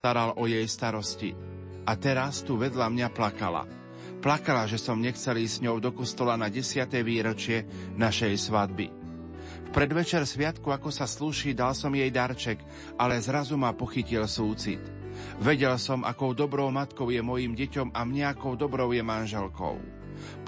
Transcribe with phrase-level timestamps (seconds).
[0.00, 1.36] staral o jej starosti.
[1.84, 3.68] A teraz tu vedľa mňa plakala.
[4.24, 6.88] Plakala, že som nechcel ísť s ňou do kostola na 10.
[7.04, 7.68] výročie
[8.00, 8.88] našej svadby.
[9.60, 12.64] V predvečer sviatku, ako sa slúši, dal som jej darček,
[12.96, 14.80] ale zrazu ma pochytil súcit.
[15.36, 19.76] Vedel som, akou dobrou matkou je mojim deťom a mne akou dobrou je manželkou.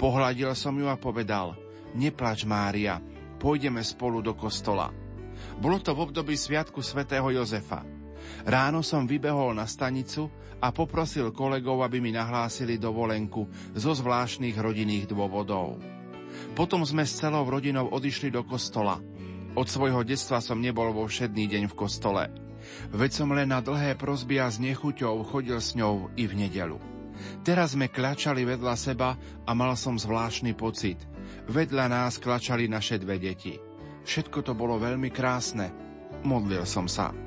[0.01, 1.53] Pohľadil som ju a povedal,
[1.93, 2.97] neplač Mária,
[3.37, 4.89] pôjdeme spolu do kostola.
[5.61, 7.92] Bolo to v období sviatku svätého Jozefa.
[8.43, 10.27] Ráno som vybehol na stanicu
[10.63, 15.79] a poprosil kolegov, aby mi nahlásili dovolenku zo zvláštnych rodinných dôvodov.
[16.53, 18.99] Potom sme s celou rodinou odišli do kostola.
[19.53, 22.23] Od svojho detstva som nebol vo všedný deň v kostole.
[22.95, 26.79] Veď som len na dlhé prosby a s nechuťou chodil s ňou i v nedelu.
[27.45, 29.15] Teraz sme klačali vedľa seba
[29.45, 30.97] a mal som zvláštny pocit.
[31.47, 33.59] Vedľa nás klačali naše dve deti.
[34.03, 35.71] Všetko to bolo veľmi krásne.
[36.23, 37.22] Modlil som sa.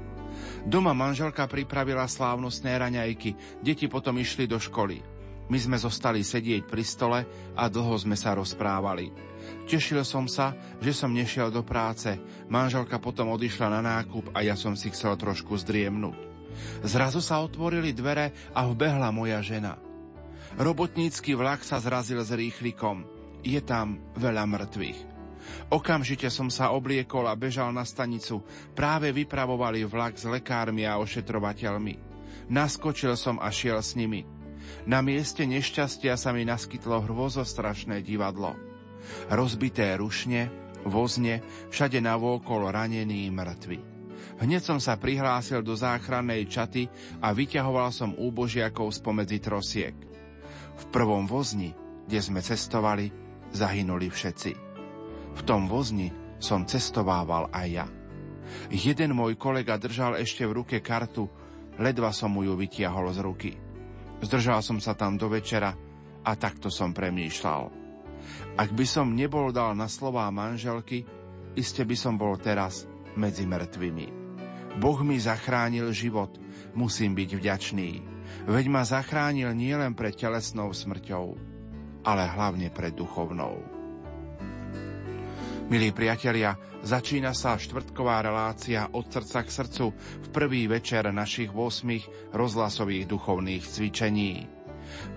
[0.67, 5.01] Doma manželka pripravila slávnostné raňajky, deti potom išli do školy.
[5.47, 7.21] My sme zostali sedieť pri stole
[7.55, 9.15] a dlho sme sa rozprávali.
[9.71, 12.19] Tešil som sa, že som nešiel do práce.
[12.51, 16.19] Manželka potom odišla na nákup a ja som si chcel trošku zdriemnúť.
[16.83, 19.79] Zrazu sa otvorili dvere a vbehla moja žena.
[20.59, 23.07] Robotnícky vlak sa zrazil s rýchlikom.
[23.47, 25.16] Je tam veľa mŕtvych.
[25.73, 28.43] Okamžite som sa obliekol a bežal na stanicu.
[28.73, 31.95] Práve vypravovali vlak s lekármi a ošetrovateľmi.
[32.47, 34.23] Naskočil som a šiel s nimi.
[34.87, 38.55] Na mieste nešťastia sa mi naskytlo hrôzostrašné divadlo.
[39.31, 40.51] Rozbité rušne,
[40.87, 43.79] vozne, všade navôkol ranení mŕtvi.
[44.37, 46.93] Hneď som sa prihlásil do záchrannej čaty
[47.25, 49.97] a vyťahoval som úbožiakov spomedzi trosiek.
[50.77, 51.73] V prvom vozni,
[52.05, 53.09] kde sme cestovali,
[53.57, 54.66] zahynuli všetci.
[55.37, 56.09] V tom vozni
[56.41, 57.87] som cestovával aj ja.
[58.71, 61.29] Jeden môj kolega držal ešte v ruke kartu,
[61.77, 63.53] ledva som mu ju vytiahol z ruky.
[64.23, 65.77] Zdržal som sa tam do večera
[66.25, 67.69] a takto som premýšľal.
[68.57, 71.05] Ak by som nebol dal na slová manželky,
[71.53, 74.07] iste by som bol teraz medzi mŕtvými.
[74.77, 76.37] Boh mi zachránil život,
[76.77, 77.91] musím byť vďačný.
[78.51, 81.27] Veď ma zachránil nielen pred telesnou smrťou,
[82.05, 83.76] ale hlavne pred duchovnou.
[85.67, 86.55] Milí priatelia,
[86.87, 93.67] začína sa štvrtková relácia od srdca k srdcu v prvý večer našich 8 rozhlasových duchovných
[93.67, 94.47] cvičení.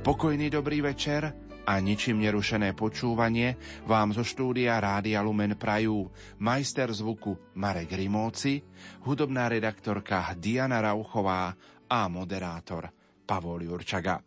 [0.02, 1.30] Pokojný dobrý večer
[1.70, 6.09] a ničím nerušené počúvanie vám zo štúdia Rádia Lumen prajú
[6.42, 8.58] majster zvuku Marek Rimóci,
[9.06, 11.54] hudobná redaktorka Diana Rauchová
[11.86, 12.90] a moderátor
[13.22, 14.18] Pavol Jurčaga.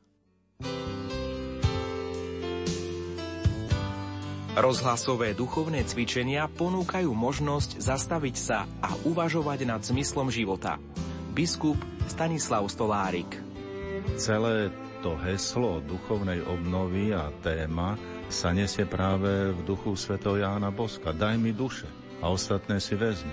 [4.53, 10.77] Rozhlasové duchovné cvičenia ponúkajú možnosť zastaviť sa a uvažovať nad zmyslom života.
[11.33, 13.33] Biskup Stanislav Stolárik
[14.21, 14.69] Celé
[15.01, 17.97] to heslo duchovnej obnovy a téma
[18.29, 20.21] sa nesie práve v duchu Sv.
[20.21, 21.17] Jána Boska.
[21.17, 21.89] Daj mi duše
[22.21, 23.33] a ostatné si vezmi.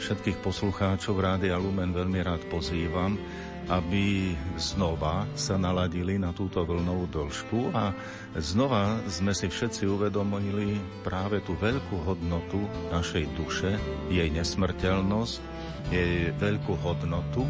[0.00, 3.20] Všetkých poslucháčov Rádia Lumen veľmi rád pozývam,
[3.68, 7.96] aby znova sa naladili na túto vlnovú dĺžku a
[8.36, 12.60] znova sme si všetci uvedomili práve tú veľkú hodnotu
[12.92, 13.72] našej duše,
[14.12, 15.34] jej nesmrteľnosť,
[15.88, 17.48] jej veľkú hodnotu.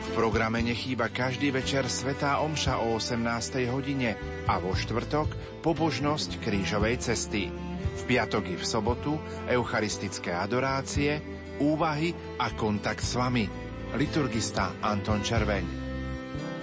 [0.00, 3.68] V programe nechýba každý večer Svetá Omša o 18.
[3.68, 4.16] hodine
[4.48, 7.52] a vo štvrtok pobožnosť krížovej cesty.
[7.96, 13.46] V piatok i v sobotu eucharistické adorácie, úvahy a kontakt s vami.
[13.94, 15.86] Liturgista Anton Červeň.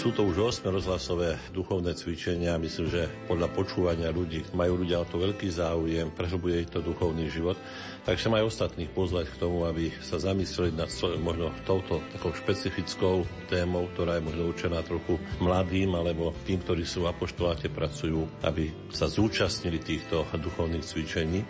[0.04, 2.60] Sú to už 8 rozhlasové duchovné cvičenia.
[2.60, 7.32] Myslím, že podľa počúvania ľudí majú ľudia o to veľký záujem, prehlbuje ich to duchovný
[7.32, 7.56] život.
[8.04, 10.92] Takže majú ostatných pozvať k tomu, aby sa zamysleli nad
[11.24, 17.08] možno touto takou špecifickou témou, ktorá je možno určená trochu mladým alebo tým, ktorí sú
[17.08, 21.48] v apoštoláte pracujú, aby sa zúčastnili týchto duchovných cvičení.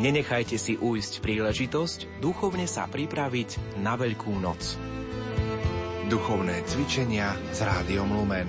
[0.00, 4.80] Nenechajte si újsť príležitosť duchovne sa pripraviť na Veľkú noc.
[6.08, 8.48] Duchovné cvičenia s rádiom Lumen.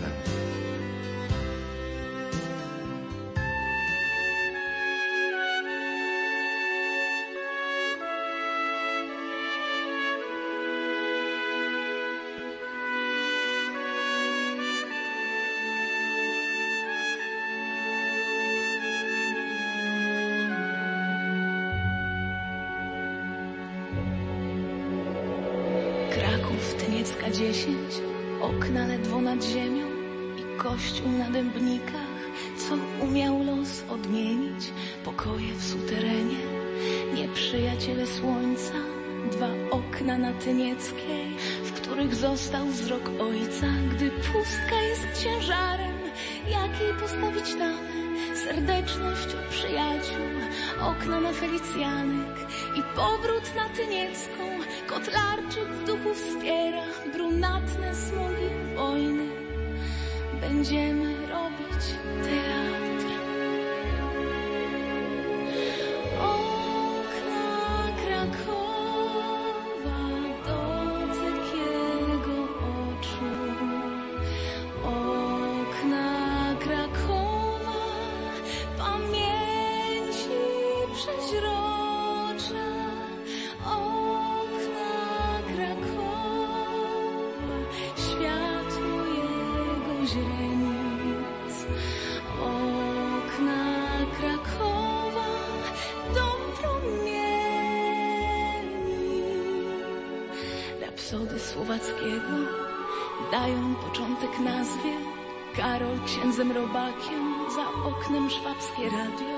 [35.05, 36.43] Pokoje w suterenie,
[37.15, 38.73] nieprzyjaciele słońca,
[39.31, 45.97] Dwa okna na Tynieckiej, w których został wzrok ojca, gdy pustka jest ciężarem,
[46.47, 47.93] jakiej postawić tamę?
[48.35, 50.27] Serdeczność u przyjaciół,
[50.81, 52.37] okna na Felicjanek
[52.75, 54.43] i powrót na Tyniecką.
[54.87, 56.92] Kotlarczyk w duchu wspiera
[57.33, 59.29] brunatne smugi wojny.
[60.41, 61.12] Będziemy
[101.73, 102.37] Słowackiego
[103.31, 104.93] dają początek nazwie
[105.55, 109.35] Karol księdzem robakiem, za oknem szwabskie radio.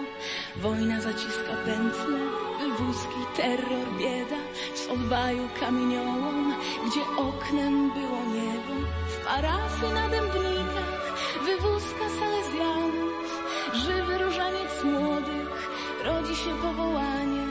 [0.56, 2.20] Wojna zaciska pętle,
[2.60, 4.42] wywózki, terror, bieda.
[4.76, 6.56] W odbaju kamieniołom,
[6.86, 8.74] gdzie oknem było niebo.
[9.08, 11.16] W parafii na dębnikach,
[11.46, 13.44] wywózka salezjanów.
[13.74, 15.70] Żywy różaniec młodych,
[16.04, 17.46] rodzi się powołanie.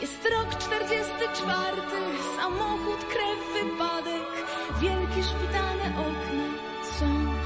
[0.00, 1.98] Jest rok czterdziesty czwarty,
[2.36, 4.17] samochód, krew, wypadek,
[4.80, 6.44] wielkie szpitalne okna
[6.98, 7.37] są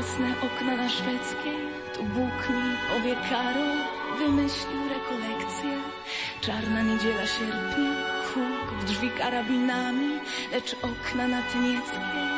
[0.00, 1.60] okna na szwedzkiej,
[1.94, 3.76] tu Bóg mi powie Karol,
[4.18, 5.72] wymyślił rekolekcję.
[6.40, 7.92] Czarna niedziela sierpnia,
[8.28, 10.20] huk w drzwi karabinami,
[10.52, 12.30] lecz okna na Tynieckiej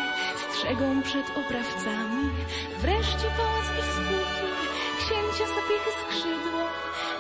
[0.43, 2.31] strzegą przed oprawcami.
[2.79, 4.47] Wreszcie pałac biskupi,
[4.99, 6.63] księcia zapiechy skrzydło,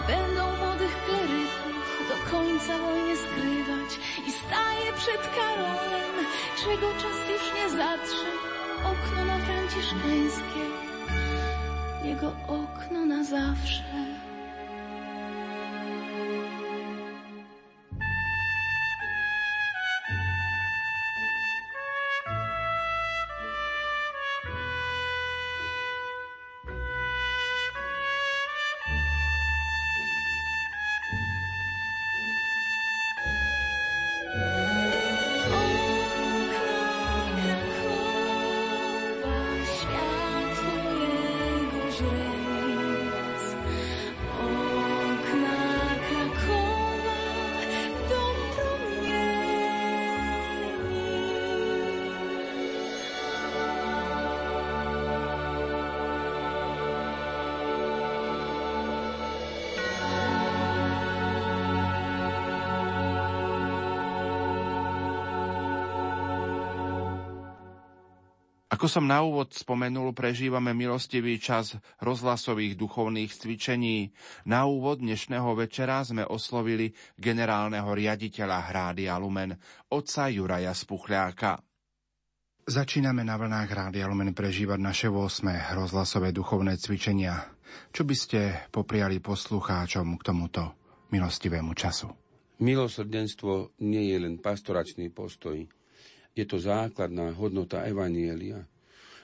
[0.06, 3.90] będą młodych kleryków do końca wojny skrywać
[4.26, 6.16] i staje przed Karolem,
[6.60, 8.31] czego czas już nie zatrze,
[9.02, 9.38] okno na
[12.04, 13.82] jego okno na zawsze.
[68.82, 74.10] Ako som na úvod spomenul, prežívame milostivý čas rozhlasových duchovných cvičení.
[74.42, 79.54] Na úvod dnešného večera sme oslovili generálneho riaditeľa Hrádia Lumen,
[79.86, 81.62] otca Juraja Spuchľáka.
[82.66, 85.78] Začíname na vlnách Rádia Lumen prežívať naše 8.
[85.78, 87.38] rozhlasové duchovné cvičenia.
[87.94, 90.62] Čo by ste popriali poslucháčom k tomuto
[91.14, 92.10] milostivému času?
[92.58, 95.70] Milosrdenstvo nie je len pastoračný postoj.
[96.34, 98.71] Je to základná hodnota Evanielia.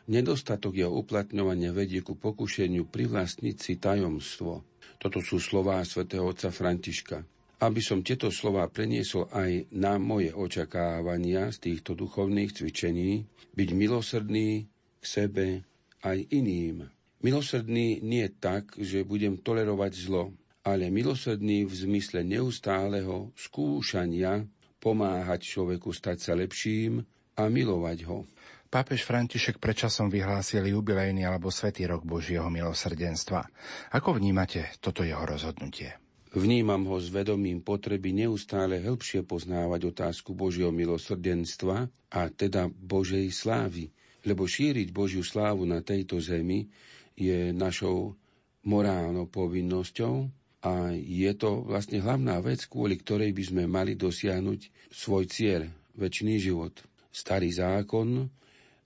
[0.09, 4.65] Nedostatok jeho uplatňovania vedie ku pokušeniu privlastniť si tajomstvo.
[4.97, 7.21] Toto sú slová svätého otca Františka.
[7.61, 14.65] Aby som tieto slová preniesol aj na moje očakávania z týchto duchovných cvičení, byť milosrdný
[14.99, 15.67] k sebe
[16.00, 16.88] aj iným.
[17.21, 24.47] Milosrdný nie tak, že budem tolerovať zlo, ale milosrdný v zmysle neustáleho skúšania
[24.79, 27.03] pomáhať človeku stať sa lepším
[27.35, 28.25] a milovať ho.
[28.69, 33.49] Pápež František predčasom vyhlásil jubilejný alebo svetý rok Božieho milosrdenstva.
[33.97, 35.97] Ako vnímate toto jeho rozhodnutie?
[36.37, 43.89] Vnímam ho s vedomím potreby neustále hĺbšie poznávať otázku Božieho milosrdenstva a teda Božej slávy,
[44.29, 46.69] lebo šíriť Božiu slávu na tejto zemi
[47.17, 48.21] je našou
[48.69, 50.29] morálnou povinnosťou
[50.61, 56.37] a je to vlastne hlavná vec, kvôli ktorej by sme mali dosiahnuť svoj cieľ, väčší
[56.53, 56.77] život.
[57.09, 58.29] Starý zákon,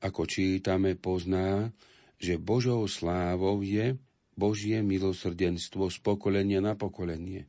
[0.02, 1.70] ako čítame, pozná,
[2.18, 3.94] že Božou slávou je
[4.34, 7.46] Božie milosrdenstvo z pokolenia na pokolenie.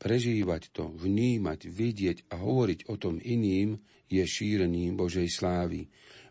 [0.00, 3.78] Prežívať to, vnímať, vidieť a hovoriť o tom iným
[4.10, 5.86] je šírením Božej slávy.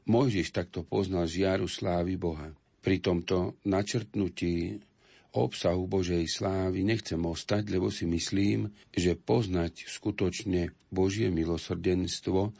[0.09, 2.51] Mojžiš takto poznal žiaru slávy Boha.
[2.81, 4.81] Pri tomto načrtnutí
[5.31, 12.51] obsahu Božej slávy nechcem ostať, lebo si myslím, že poznať skutočne Božie milosrdenstvo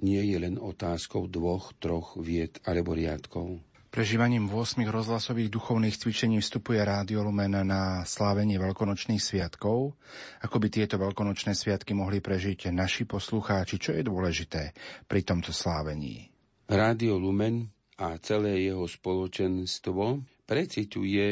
[0.00, 3.60] nie je len otázkou dvoch, troch vied alebo riadkov.
[3.90, 9.98] Prežívaním 8 rozhlasových duchovných cvičení vstupuje Rádio Lumen na slávenie veľkonočných sviatkov.
[10.46, 14.70] Ako by tieto veľkonočné sviatky mohli prežiť naši poslucháči, čo je dôležité
[15.10, 16.30] pri tomto slávení?
[16.70, 17.66] Rádio Lumen
[17.98, 21.28] a celé jeho spoločenstvo preciťuje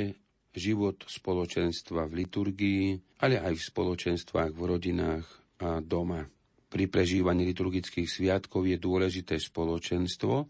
[0.50, 2.82] život spoločenstva v liturgii,
[3.22, 5.26] ale aj v spoločenstvách v rodinách
[5.62, 6.26] a doma.
[6.68, 10.44] Pri prežívaní liturgických sviatkov je dôležité spoločenstvo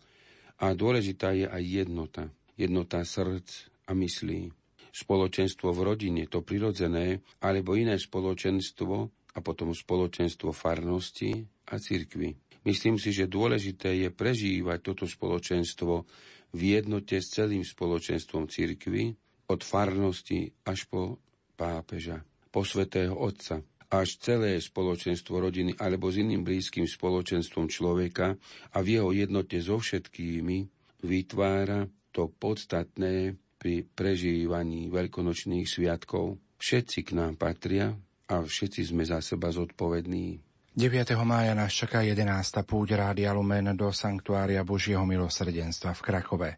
[0.58, 2.34] a dôležitá je aj jednota.
[2.58, 4.50] Jednota srdc a myslí.
[4.90, 8.94] Spoločenstvo v rodine, to prirodzené, alebo iné spoločenstvo
[9.34, 12.34] a potom spoločenstvo farnosti a cirkvy.
[12.66, 16.02] Myslím si, že dôležité je prežívať toto spoločenstvo
[16.50, 19.14] v jednote s celým spoločenstvom cirkvy,
[19.48, 21.16] od farnosti až po
[21.56, 22.20] pápeža,
[22.52, 28.36] po svetého Otca, až celé spoločenstvo rodiny alebo s iným blízkym spoločenstvom človeka
[28.72, 30.68] a v jeho jednote so všetkými
[31.04, 36.38] vytvára to podstatné pri prežívaní veľkonočných sviatkov.
[36.58, 37.96] Všetci k nám patria
[38.28, 40.38] a všetci sme za seba zodpovední.
[40.78, 41.18] 9.
[41.26, 42.22] mája nás čaká 11.
[42.62, 46.50] púť Rádia Lumen do Sanktuária Božieho milosrdenstva v Krakove.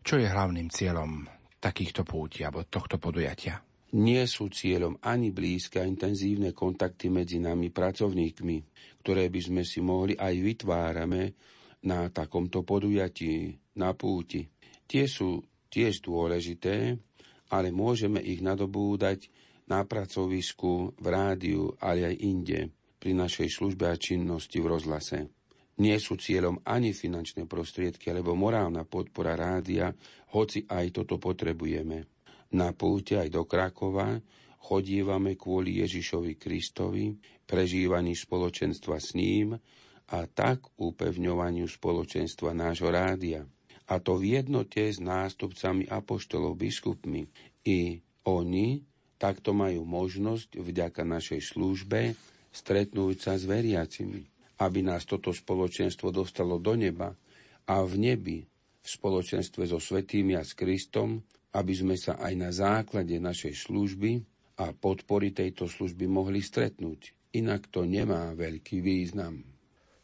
[0.00, 1.28] Čo je hlavným cieľom
[1.60, 3.65] takýchto púti alebo tohto podujatia?
[3.94, 8.56] Nie sú cieľom ani blízke a intenzívne kontakty medzi nami pracovníkmi,
[9.04, 11.22] ktoré by sme si mohli aj vytvárame
[11.86, 14.42] na takomto podujatí, na púti.
[14.90, 15.38] Tie sú
[15.70, 16.98] tiež dôležité,
[17.54, 19.30] ale môžeme ich nadobúdať
[19.70, 22.60] na pracovisku, v rádiu, ale aj inde,
[22.98, 25.30] pri našej službe a činnosti v rozhlase
[25.76, 29.92] nie sú cieľom ani finančné prostriedky alebo morálna podpora rádia,
[30.32, 32.15] hoci aj toto potrebujeme.
[32.54, 34.20] Na púte aj do Krakova
[34.62, 37.14] chodívame kvôli Ježišovi Kristovi,
[37.46, 39.54] prežívaní spoločenstva s ním
[40.10, 43.46] a tak upevňovaniu spoločenstva nášho rádia.
[43.86, 47.30] A to v jednote s nástupcami apoštolov biskupmi.
[47.62, 48.82] I oni
[49.18, 52.18] takto majú možnosť vďaka našej službe
[52.50, 54.26] stretnúť sa s veriacimi
[54.56, 57.12] aby nás toto spoločenstvo dostalo do neba
[57.68, 58.38] a v nebi
[58.80, 61.20] v spoločenstve so svetými a s Kristom,
[61.56, 64.20] aby sme sa aj na základe našej služby
[64.60, 67.32] a podpory tejto služby mohli stretnúť.
[67.36, 69.40] Inak to nemá veľký význam.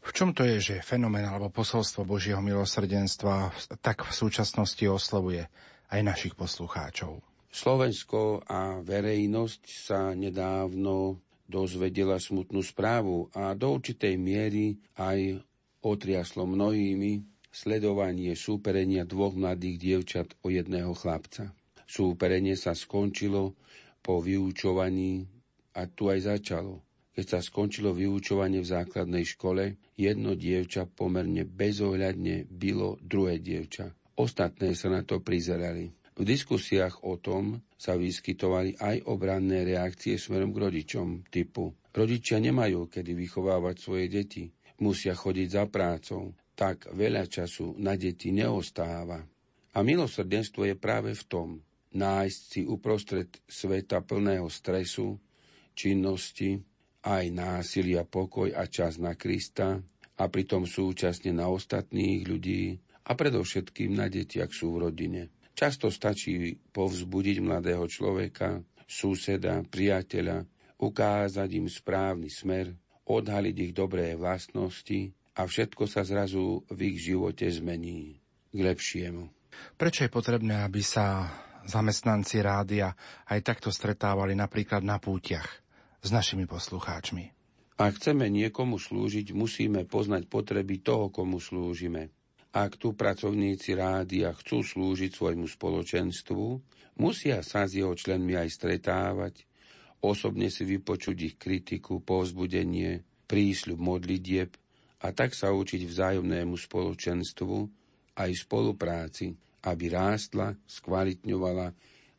[0.03, 5.47] V čom to je, že fenomén alebo posolstvo Božieho milosrdenstva tak v súčasnosti oslovuje
[5.93, 7.23] aj našich poslucháčov?
[7.53, 15.39] Slovensko a verejnosť sa nedávno dozvedela smutnú správu a do určitej miery aj
[15.85, 21.53] otriaslo mnohými sledovanie súperenia dvoch mladých dievčat o jedného chlapca.
[21.85, 23.53] Súperenie sa skončilo
[24.01, 25.29] po vyučovaní
[25.77, 26.81] a tu aj začalo.
[27.13, 33.93] Keď sa skončilo vyučovanie v základnej škole, jedno dievča pomerne bezohľadne bylo druhé dievča.
[34.17, 35.93] Ostatné sa na to prizerali.
[36.17, 42.89] V diskusiách o tom sa vyskytovali aj obranné reakcie smerom k rodičom typu Rodičia nemajú
[42.89, 44.49] kedy vychovávať svoje deti,
[44.81, 49.21] musia chodiť za prácou, tak veľa času na deti neostáva.
[49.73, 51.49] A milosrdenstvo je práve v tom,
[51.93, 55.17] nájsť si uprostred sveta plného stresu,
[55.73, 56.61] činnosti,
[57.03, 59.81] aj násilia, pokoj a čas na Krista
[60.15, 65.21] a pritom súčasne na ostatných ľudí a predovšetkým na deti, ak sú v rodine.
[65.53, 70.45] Často stačí povzbudiť mladého človeka, suseda, priateľa,
[70.79, 72.73] ukázať im správny smer,
[73.05, 78.21] odhaliť ich dobré vlastnosti a všetko sa zrazu v ich živote zmení
[78.53, 79.29] k lepšiemu.
[79.77, 81.29] Prečo je potrebné, aby sa
[81.65, 82.93] zamestnanci rádia
[83.29, 85.49] aj takto stretávali napríklad na pútiach
[86.03, 87.33] s našimi poslucháčmi?
[87.73, 92.13] Ak chceme niekomu slúžiť, musíme poznať potreby toho, komu slúžime.
[92.53, 96.45] Ak tu pracovníci rádia chcú slúžiť svojmu spoločenstvu,
[97.01, 99.49] musia sa s jeho členmi aj stretávať,
[100.05, 104.53] osobne si vypočuť ich kritiku, povzbudenie, prísľub modlitieb
[105.03, 107.55] a tak sa učiť vzájomnému spoločenstvu
[108.15, 109.35] aj spolupráci,
[109.67, 111.67] aby rástla, skvalitňovala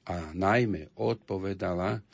[0.04, 2.04] a najmä odpovedala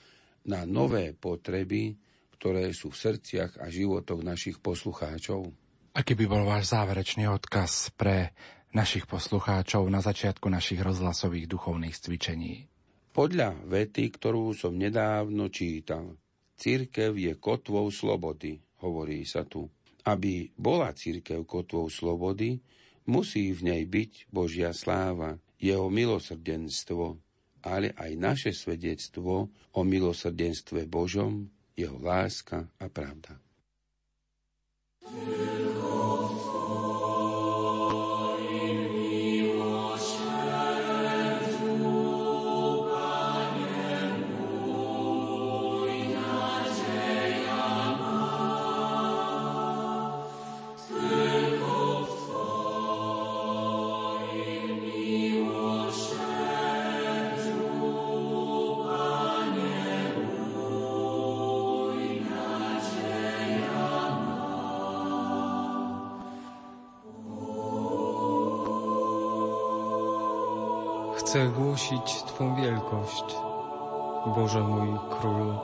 [0.46, 1.98] na nové potreby,
[2.38, 5.50] ktoré sú v srdciach a životoch našich poslucháčov.
[5.90, 8.30] Aký by bol váš záverečný odkaz pre
[8.70, 12.70] našich poslucháčov na začiatku našich rozhlasových duchovných cvičení?
[13.10, 16.14] Podľa vety, ktorú som nedávno čítal,
[16.54, 19.66] církev je kotvou slobody, hovorí sa tu.
[20.06, 22.56] Aby bola církev kotvou slobody,
[23.08, 27.20] musí v nej byť Božia sláva, jeho milosrdenstvo,
[27.60, 33.36] ale aj naše svedectvo o milosrdenstve Božom, jeho láska a pravda.
[71.30, 73.24] Chcę głosić Twą wielkość,
[74.36, 75.54] Boże mój Królu,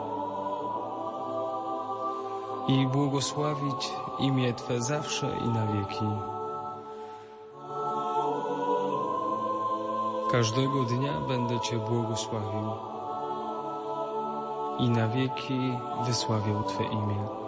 [2.68, 6.04] i błogosławić imię Twe zawsze i na wieki.
[10.32, 12.70] Każdego dnia będę Cię błogosławił
[14.78, 17.45] i na wieki wysławiał Twe imię.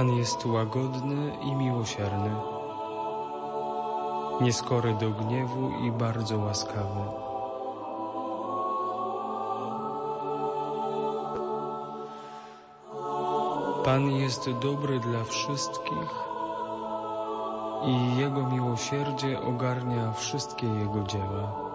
[0.00, 2.30] Pan jest łagodny i miłosierny,
[4.40, 7.00] nieskory do gniewu i bardzo łaskawy.
[13.84, 16.14] Pan jest dobry dla wszystkich
[17.86, 21.69] i Jego miłosierdzie ogarnia wszystkie Jego dzieła.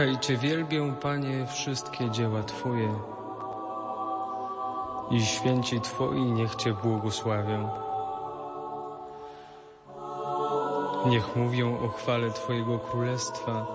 [0.00, 2.94] Niechaj wielbią, Panie, wszystkie dzieła Twoje
[5.10, 7.68] i święci Twoi niech Cię błogosławią.
[11.06, 13.66] Niech mówią o chwale Twojego Królestwa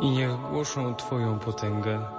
[0.00, 2.17] i niech głoszą Twoją potęgę.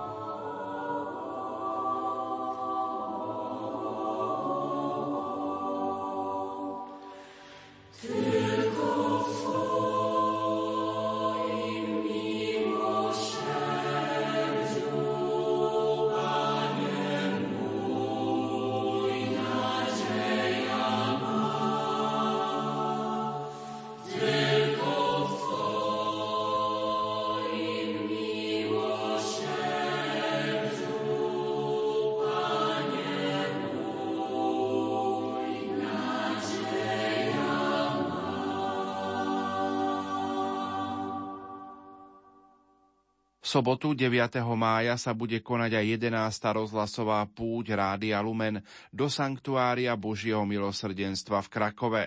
[43.49, 44.45] Sobotu 9.
[44.53, 46.13] mája sa bude konať aj 11.
[46.53, 48.62] rozhlasová púť Rádia Lumen
[48.93, 52.05] do Sanktuária Božieho milosrdenstva v Krakove.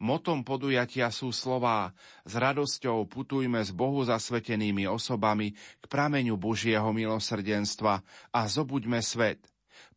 [0.00, 1.92] Motom podujatia sú slová
[2.24, 8.00] S radosťou putujme s Bohu zasvetenými osobami k prameňu Božieho milosrdenstva
[8.32, 9.44] a zobuďme svet.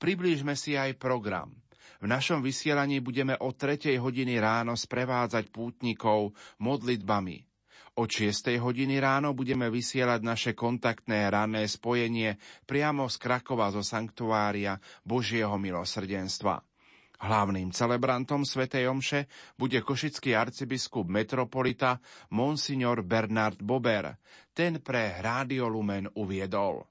[0.04, 1.56] Priblížme si aj program.
[2.04, 3.96] V našom vysielaní budeme o 3.
[4.04, 7.53] hodiny ráno sprevádzať pútnikov modlitbami.
[7.94, 8.58] Od 6.
[8.58, 16.58] hodiny ráno budeme vysielať naše kontaktné ranné spojenie priamo z Krakova zo sanktuária Božieho milosrdenstva.
[17.22, 22.02] Hlavným celebrantom svätej Omše bude košický arcibiskup metropolita
[22.34, 24.18] Monsignor Bernard Bober.
[24.50, 26.82] Ten pre Rádio Lumen uviedol.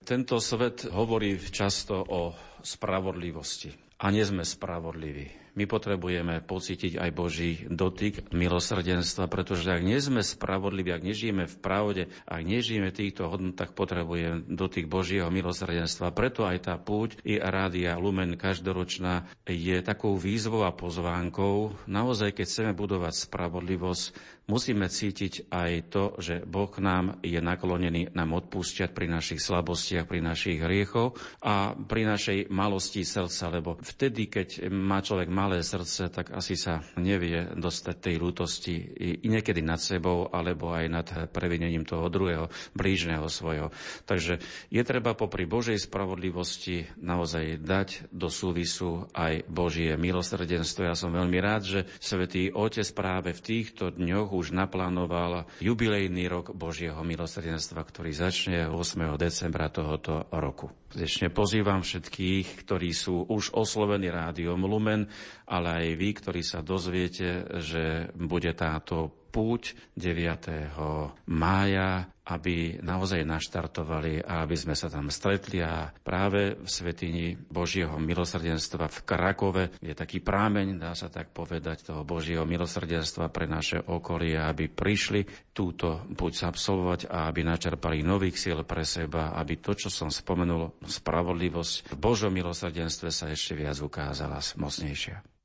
[0.00, 2.32] Tento svet hovorí často o
[2.64, 4.00] spravodlivosti.
[4.00, 5.47] A nie sme spravodliví.
[5.58, 11.56] My potrebujeme pocítiť aj Boží dotyk, milosrdenstva, pretože ak nie sme spravodliví, ak nežijeme v
[11.58, 16.14] pravde, ak nežijeme týchto hodnotách, potrebujeme dotyk Božieho milosrdenstva.
[16.14, 21.74] Preto aj tá púť i Rádia Lumen každoročná je takou výzvou a pozvánkou.
[21.90, 28.32] Naozaj, keď chceme budovať spravodlivosť, musíme cítiť aj to, že Boh nám je naklonený nám
[28.40, 34.72] odpúšťať pri našich slabostiach, pri našich hriechoch a pri našej malosti srdca, lebo vtedy, keď
[34.72, 38.76] má človek malé srdce, tak asi sa nevie dostať tej lútosti
[39.24, 43.72] i niekedy nad sebou, alebo aj nad previnením toho druhého, blížneho svojho.
[44.04, 50.84] Takže je treba popri Božej spravodlivosti naozaj dať do súvisu aj Božie milosrdenstvo.
[50.84, 56.52] Ja som veľmi rád, že Svetý Otec práve v týchto dňoch už naplánoval jubilejný rok
[56.52, 59.16] Božieho milosrdenstva, ktorý začne 8.
[59.16, 60.68] decembra tohoto roku.
[60.88, 65.08] Srdečne pozývam všetkých, ktorí sú už oslovení rádiom Lumen,
[65.46, 71.28] ale aj vy, ktorí sa dozviete, že bude táto púť 9.
[71.30, 77.96] mája, aby naozaj naštartovali a aby sme sa tam stretli a práve v Svetini Božieho
[77.96, 83.80] milosrdenstva v Krakove je taký prámeň, dá sa tak povedať, toho Božieho milosrdenstva pre naše
[83.80, 89.72] okolie, aby prišli túto púť absolvovať a aby načerpali nových síl pre seba, aby to,
[89.72, 95.37] čo som spomenul, spravodlivosť v Božom milosrdenstve sa ešte viac ukázala mocnejšia.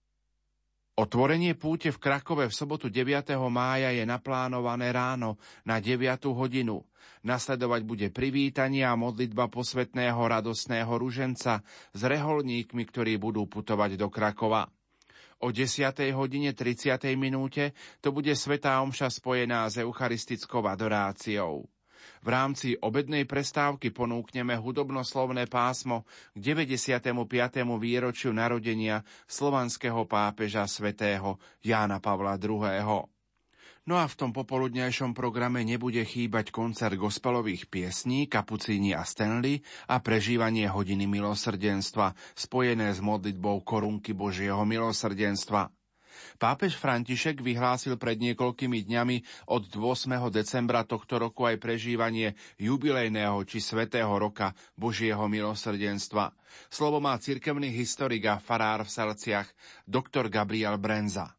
[0.93, 3.33] Otvorenie púte v Krakove v sobotu 9.
[3.49, 6.05] mája je naplánované ráno na 9.
[6.37, 6.85] hodinu.
[7.25, 11.65] Nasledovať bude privítanie a modlitba posvetného radostného ruženca
[11.97, 14.69] s reholníkmi, ktorí budú putovať do Krakova.
[15.41, 15.97] O 10.
[16.13, 16.93] hodine 30.
[17.17, 21.72] minúte to bude Svetá Omša spojená s eucharistickou adoráciou.
[22.23, 27.11] V rámci obednej prestávky ponúkneme hudobnoslovné pásmo k 95.
[27.77, 33.09] výročiu narodenia slovanského pápeža svätého Jána Pavla II.
[33.83, 39.59] No a v tom popoludňajšom programe nebude chýbať koncert gospelových piesní Kapucíni a Stanley
[39.91, 45.67] a prežívanie hodiny milosrdenstva spojené s modlitbou korunky Božieho milosrdenstva.
[46.41, 49.17] Pápež František vyhlásil pred niekoľkými dňami
[49.49, 50.33] od 8.
[50.33, 56.33] decembra tohto roku aj prežívanie jubilejného či svetého roka Božieho milosrdenstva.
[56.69, 59.49] Slovo má cirkevný historik a farár v Salciach,
[59.85, 61.33] doktor Gabriel Brenza.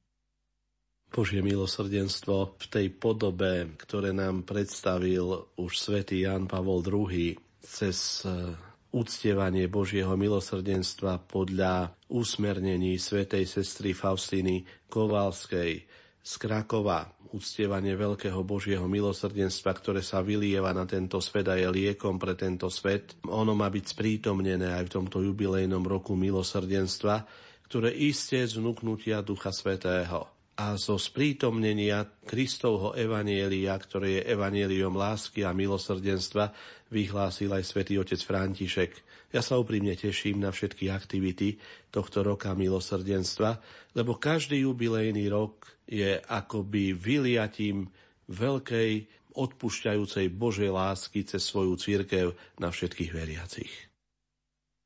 [1.15, 8.51] Božie milosrdenstvo v tej podobe, ktoré nám predstavil už svätý Jan Pavol II cez eh,
[8.95, 15.83] uctievanie Božieho milosrdenstva podľa úsmernení svätej sestry Faustiny Kovalskej
[16.25, 22.17] z Krakova, uctievanie veľkého Božieho milosrdenstva, ktoré sa vylieva na tento svet a je liekom
[22.23, 23.19] pre tento svet.
[23.27, 27.27] Ono má byť sprítomnené aj v tomto jubilejnom roku milosrdenstva,
[27.67, 35.43] ktoré isté z vnúknutia Ducha Svetého a zo sprítomnenia Kristovho evanielia, ktoré je evanieliom lásky
[35.43, 36.55] a milosrdenstva,
[36.95, 38.93] vyhlásil aj svätý otec František.
[39.35, 41.59] Ja sa úprimne teším na všetky aktivity
[41.91, 43.59] tohto roka milosrdenstva,
[43.99, 47.91] lebo každý jubilejný rok je akoby vyliatím
[48.31, 48.93] veľkej
[49.35, 52.31] odpúšťajúcej Božej lásky cez svoju církev
[52.63, 53.94] na všetkých veriacich.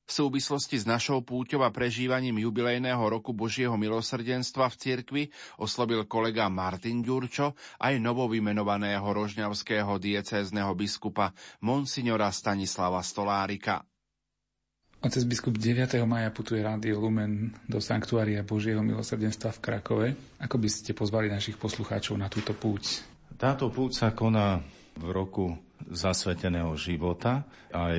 [0.08, 5.22] V súvislosti s našou púťou a prežívaním jubilejného roku Božieho milosrdenstva v cirkvi
[5.60, 13.84] oslovil kolega Martin Ďurčo aj novovymenovaného rožňavského diecézneho biskupa Monsignora Stanislava Stolárika.
[15.04, 16.00] Otec biskup 9.
[16.08, 20.08] maja putuje Rádio Lumen do Sanktuária Božieho milosrdenstva v Krakove.
[20.40, 23.04] Ako by ste pozvali našich poslucháčov na túto púť?
[23.36, 24.64] Táto púť sa koná
[24.96, 25.52] v roku
[25.92, 27.44] zasveteného života.
[27.70, 27.94] Aj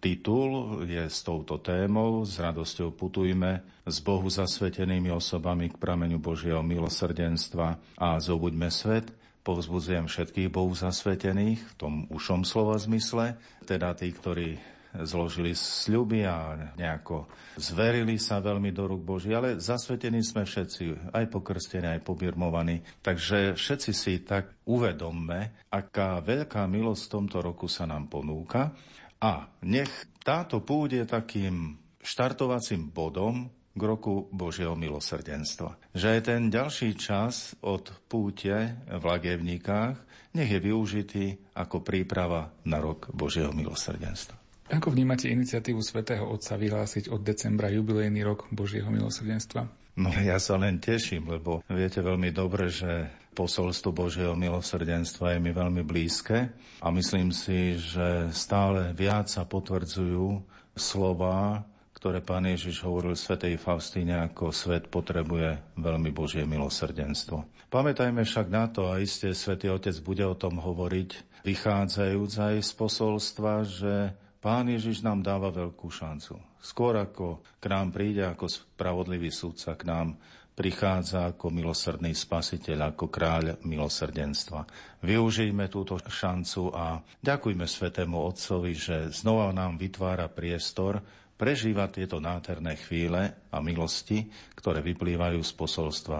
[0.00, 6.64] Titul je s touto témou S radosťou putujme s Bohu zasvetenými osobami k prameňu Božieho
[6.64, 9.12] milosrdenstva a zobuďme svet.
[9.44, 13.36] Povzbudzujem všetkých Bohu zasvetených v tom ušom slova zmysle,
[13.68, 14.56] teda tí, ktorí
[15.04, 17.28] zložili sľuby a nejako
[17.60, 22.80] zverili sa veľmi do rúk Boží, ale zasvetení sme všetci, aj pokrstení, aj pobirmovaní.
[23.04, 28.72] Takže všetci si tak uvedomme, aká veľká milosť v tomto roku sa nám ponúka
[29.20, 29.92] A nech
[30.24, 35.76] táto púť je takým štartovacím bodom k roku Božieho milosrdenstva.
[35.92, 39.96] Že ten ďalší čas od púte v Lagevníkách
[40.34, 41.26] nech je využitý
[41.58, 44.38] ako príprava na rok Božieho milosrdenstva.
[44.70, 49.79] Ako vnímate iniciatívu svätého Otca vyhlásiť od decembra jubilejný rok Božieho milosrdenstva?
[49.98, 55.54] No ja sa len teším, lebo viete veľmi dobre, že posolstvo Božieho milosrdenstva je mi
[55.54, 56.50] veľmi blízke
[56.82, 60.42] a myslím si, že stále viac sa potvrdzujú
[60.74, 61.66] slova
[62.00, 67.44] ktoré pán Ježiš hovoril svätej Faustíne, ako svet potrebuje veľmi Božie milosrdenstvo.
[67.68, 72.72] Pamätajme však na to, a iste svätý Otec bude o tom hovoriť, vychádzajúc aj z
[72.72, 76.40] posolstva, že Pán Ježiš nám dáva veľkú šancu.
[76.64, 80.16] Skôr ako k nám príde ako spravodlivý sudca, k nám
[80.56, 84.64] prichádza ako milosrdný spasiteľ, ako kráľ milosrdenstva.
[85.04, 91.04] Využijme túto šancu a ďakujme Svetému Otcovi, že znova nám vytvára priestor
[91.36, 94.24] prežívať tieto nádherné chvíle a milosti,
[94.56, 96.18] ktoré vyplývajú z posolstva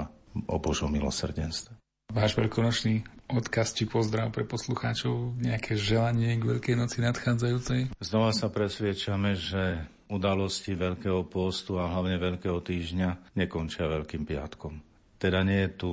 [0.48, 1.76] o Božom milosrdenstve.
[2.12, 7.95] Váš veľkonočný odkaz či pozdrav pre poslucháčov, nejaké želanie k Veľkej noci nadchádzajúcej?
[8.03, 14.83] Znova sa presviečame, že udalosti Veľkého postu a hlavne Veľkého týždňa nekončia Veľkým piatkom.
[15.23, 15.93] Teda nie je tu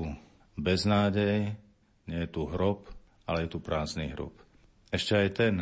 [0.58, 1.54] beznádej,
[2.10, 2.90] nie je tu hrob,
[3.30, 4.34] ale je tu prázdny hrob.
[4.90, 5.56] Ešte aj ten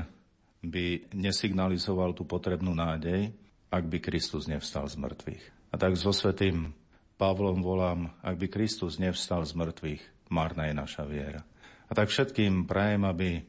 [0.64, 3.34] by nesignalizoval tú potrebnú nádej,
[3.70, 5.44] ak by Kristus nevstal z mŕtvych.
[5.74, 6.72] A tak so svetým
[7.16, 11.42] Pavlom volám, ak by Kristus nevstal z mŕtvych, marná je naša viera.
[11.86, 13.46] A tak všetkým prajem, aby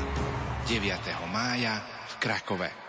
[0.68, 1.32] 9.
[1.32, 1.80] mája
[2.12, 2.87] v Krakove.